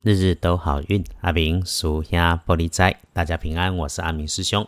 [0.00, 4.64] 日日都好运，阿明属下玻璃斋，大家平安，我是阿明师兄。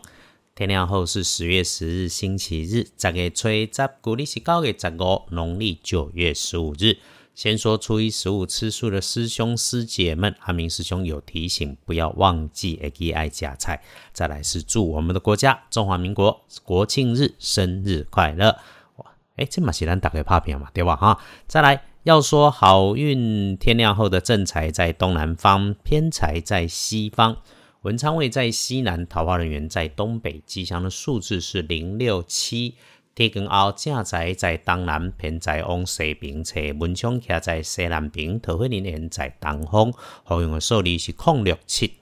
[0.53, 6.97] 天亮后是十月十日，星期日，十月初十，古历是九月十五，农历九月十五日。
[7.33, 12.75] 先说初一十五吃素的师兄师姐们，阿明师兄有提醒，不要忘记
[13.15, 13.81] 爱加菜。
[14.11, 18.59] 再来是祝我们的国家中华民国国庆日生日快乐！
[18.97, 19.05] 哇，
[19.37, 20.97] 哎，这嘛是咱大家拍片嘛，对吧？
[20.97, 21.17] 哈，
[21.47, 21.85] 再来。
[22.03, 27.37] 要说好运，天亮后的正财在东南方，偏财在西方，
[27.83, 30.41] 文昌位在西南，桃花人员在东北。
[30.43, 32.73] 吉祥的数字是零六七。
[33.13, 39.93] 天根凹正财在东南，偏财往西边侧，文昌卡在西南边，桃花人员在东方。
[40.23, 41.97] 好运的数字是空六七。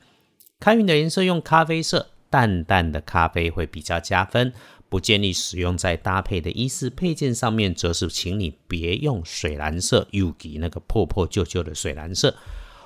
[0.62, 4.54] 开运的颜色用咖啡色，淡淡的咖啡会比较加分。
[4.90, 12.36] 不建议使用在搭配的衣饰配件上面，则是请你别用水蓝色，Ugi 那个破破旧旧的水蓝色。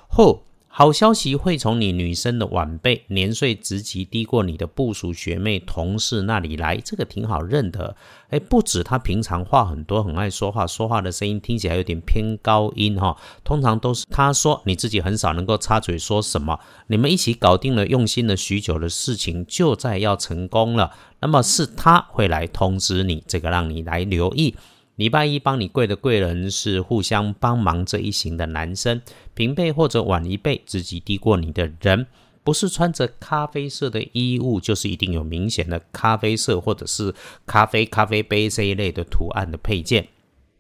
[0.08, 0.44] 后。
[0.76, 7.96] 好消息会从你女生的晚辈、年岁职级低过你的部属学妹、同事那里来，这个挺好认的。
[8.30, 13.16] 哎，不止她平常话很多，很爱说话，说话的声音听起来有点偏高音哈。
[13.44, 16.60] 通常都是她说，你自己很少能够插嘴说什么。
[16.88, 24.56] 你们一起搞定了用心了许久的事情，就在要成功了，那么是她会来通知你，这个让你来留意。
[24.96, 29.02] 礼拜一帮你跪的贵人是互相帮忙这一型的男生，
[29.34, 32.06] 平辈或者晚一辈，自己低过你的人，
[32.44, 37.14] 不是穿着咖啡色的衣物，就是一定有明显的咖啡色或者是
[37.48, 40.08] 咖啡咖啡杯这一类的图案的配件。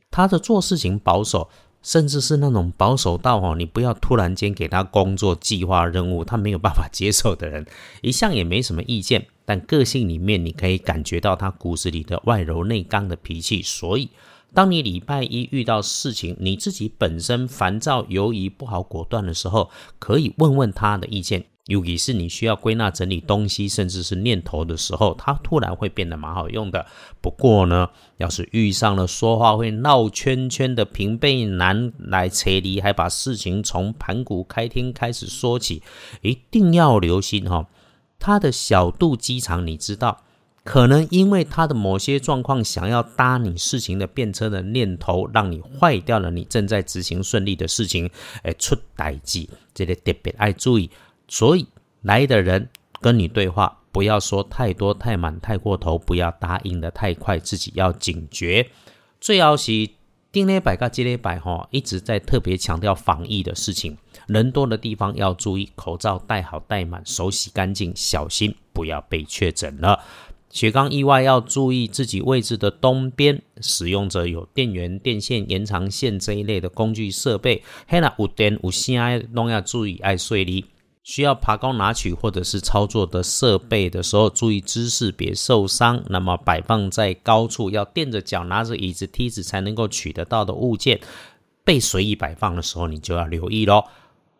[0.09, 1.49] 他的做事情保守，
[1.83, 7.67] 甚至是那种保守到哦，你不要突然间给他工作计划任务，他没有办法接受的人，
[8.01, 9.27] 一向也没什么意见。
[9.45, 13.61] 但个性里面，你可以感觉到他骨子里的外柔内刚的脾气。
[13.61, 14.09] 所以，
[14.53, 19.69] 当你礼拜一遇到事情，你自己本身烦躁、犹疑、不好果断的时候，
[19.99, 21.45] 可以问问他的意见。
[21.67, 26.85] 尤其是你需要归纳整理东西，甚至是念头的时候，他突然会变得蛮好用的。
[27.21, 35.81] 不过呢，要是遇上了说话会闹圈圈的平辈男来扯离，还把事情从盘古开天开始说起，
[36.21, 37.69] 一定要留心哈。
[38.23, 40.23] 他的小肚鸡肠，你知道，
[40.63, 48.09] 可能因为他的某些状况，想要搭你事情的便车的念头，让你坏掉了你正在执行顺利的事情，
[48.43, 50.89] 哎，出歹计，这里特别爱注意。
[51.27, 51.67] 所以
[52.03, 52.69] 来的人
[53.01, 58.69] 跟你对话，不要说太多太满太过头，不要答应的太快，自己要警觉。
[59.19, 59.89] 最好是
[60.31, 63.97] 丁咧摆个接咧摆哈，一直在特别强调防疫的事情。
[64.27, 69.99] 人多的地方要注意，口罩戴好戴满，手洗干净，小心不要被确诊了。
[70.49, 77.63] 雪缸意外要注意自己位置的东边，使用者有电源、电线、延长线这一类的工具设备。
[77.87, 80.63] 嘿啦，有电有线都要注意爱碎离。
[81.01, 86.01] 需要爬高拿取或者是操作的设备的时候，注意姿势别受伤。
[86.07, 91.01] 那么摆放在高处要垫着脚拿着椅子梯子才能够取得到的物件，
[91.65, 93.83] 被随意摆放的时候，你就要留意喽。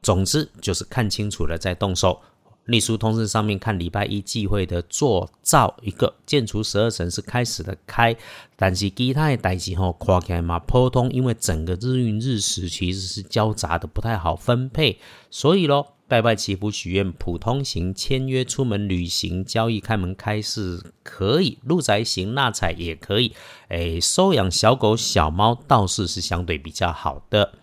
[0.03, 2.21] 总之就是看清楚了再动手。
[2.67, 8.15] 隶书通知上面看礼拜一忌讳的做造一个建除十二层是开始的开，
[8.55, 14.97] 但是其他的代志吼看起来嘛普通，因为整个日运日时其实是交杂的，不太好分配。
[15.29, 23.33] 所以咯，拜拜祈福许愿，普通型签约出门旅行交易开门开市可以，入宅型纳彩也可以。
[23.67, 27.55] 诶，收养小狗小猫倒是是相对比较好的。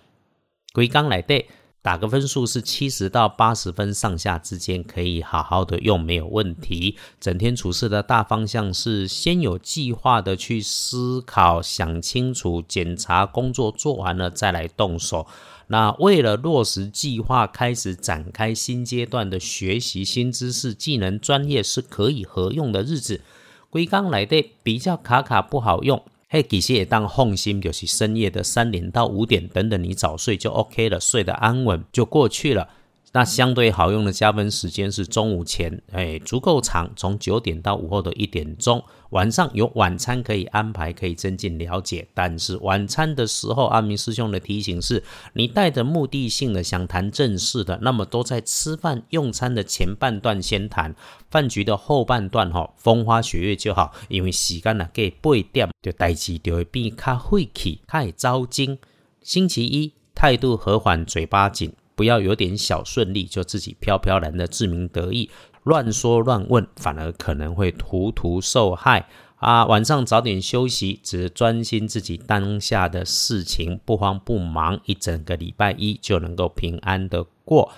[0.75, 1.49] 归刚来对。
[1.83, 6.97] 打个分数是七十到八十分上下之间，可以好好的用，没有问题。
[7.19, 15.27] 整天处事的大方向是先有计划的去思考，想清楚，检查工作做完了再来动手。
[15.69, 23.23] 那为了落实计划，开始展开新阶段的学习新知识、技能、专业是可以合用的日子。
[23.71, 26.03] 龟缸来的比较卡卡不好用。
[26.33, 32.69] 嘿，其实也当放心，就是深夜的三点到五点，等等你早睡就 OK 了，睡得安稳就过去了。
[33.13, 38.83] 那相对好用的加分时间是中午前，哎，足够长，从九点到午后的一点钟。
[39.11, 42.07] 晚上有晚餐可以安排，可以增进了解。
[42.15, 45.03] 但是晚餐的时候，阿明师兄的提醒是：
[45.33, 50.95] 你带着目的性的想谈正事的，那么都在吃饭用餐的前半段先谈，
[51.29, 53.93] 饭局的后半段哈，风花雪月就好。
[54.09, 58.79] 因为时间呢，给八点就代志就会变较晦气，太糟精。
[59.21, 61.73] 星期一态度和缓，嘴巴紧。
[62.01, 65.29] 不要有点小顺利就自己飘飘然的自鸣得意，
[65.65, 69.07] 乱说乱问，反而可能会途途受害。
[69.37, 77.71] 啊，晚上早点休息，只专心自己当下的事情，不慌不忙，一整个礼拜一就能够平安的过。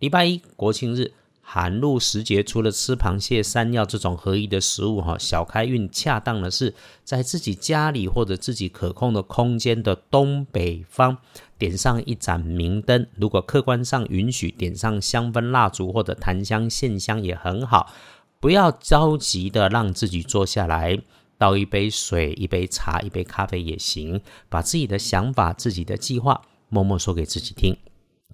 [0.00, 6.74] 礼拜一国庆日，寒露时节，除了吃螃蟹、山药这种合一的食物哈，小开运恰当的是
[7.04, 11.18] 在自己家里或者自己可控的空间的东北方
[11.60, 17.92] 点上一盏明灯，如果客观上允许，点上香氛蜡烛或者檀香线香也很好。
[18.40, 20.98] 不要着急的让自己坐下来，
[21.36, 24.22] 倒一杯水、一杯茶、一杯咖啡也行。
[24.48, 26.40] 把自己的想法、自己的计划
[26.70, 27.76] 默默说给自己听，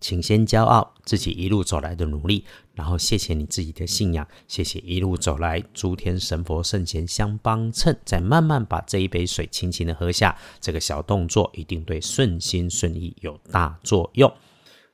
[0.00, 2.44] 请先骄傲自己一路走来的努力，
[2.75, 10.37] 然后谢谢你自己的信仰，谢谢一路走来诸天神佛圣贤相帮衬，再慢慢把这一杯水轻轻的喝下。
[10.60, 14.32] 这个小动作一定对顺心顺意有大作用。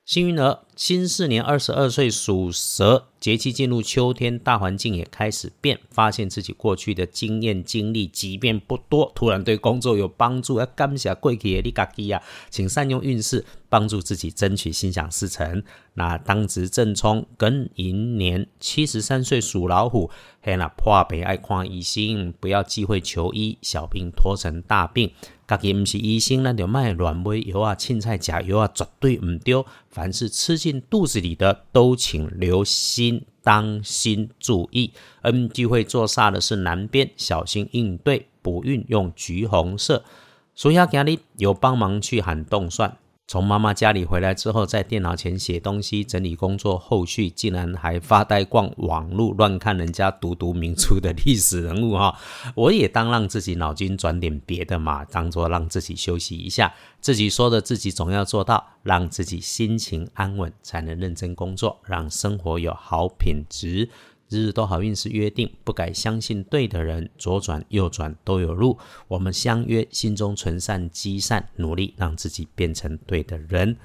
[0.04, 15.62] 幸运儿，新四年二十二岁属蛇，节气进入秋天，大环境也开始变，发现自己过去的经验经历，即便不多，突然对工作有帮助，要感谢贵气的你家己啊，请善用运势，帮助自己争取心想事成。
[15.94, 20.10] 那当值正冲庚寅年，七十三岁属老虎，
[20.40, 25.12] 嘿那破病爱看医生，不要忌讳求医，小病拖成大病。
[25.46, 29.62] 家己唔是医生，咱就卖乱买药啊，凊彩食药啊，绝对唔对。
[29.90, 34.92] 凡是吃进肚子里的，都请留心、当心、注意。
[35.22, 38.28] N G 会做煞的是南边，小心应对。
[38.42, 40.04] 不运用橘红色。
[40.52, 42.98] 所以要给你有帮忙去喊动算。
[43.32, 52.14] 从妈妈家里回来之后，在电脑前写东西、整理工作，后续竟然还发呆逛网络、乱看人家读读明初的历史人物哈！
[52.54, 56.74] 我也当让自己脑筋转点别的嘛，当做让自己休息一下。
[57.00, 63.88] 自己说的自己总要做到，让自己心情安稳，才能认真工作，让生活有好品质。
[64.32, 68.78] 日日都好运是约定，不改相信对的人，左转右转都有路。
[69.08, 73.76] 我们相约，心中存善积善，努力让自己变成对的人。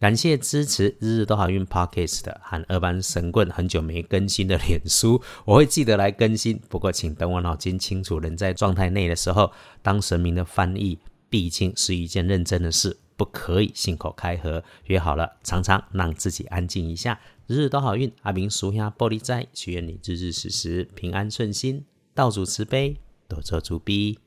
[0.00, 6.58] 感谢支持日日都好运 Podcast 和二班神棍很久没更新的脸书，我会记得来更新。
[6.68, 9.52] 不过，请等我脑筋清楚、人在状态内的时候，
[9.82, 14.64] 当神明的翻译，毕竟是一件认真的事，不可以信口开河。
[14.86, 17.20] 约好了，常常让自己安静一下。
[17.50, 24.20] 日日都好运，阿明属下玻璃斋，祈愿你日日时时平安顺心，道主慈悲，多做主逼。